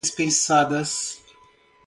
[0.03, 0.97] dispensadas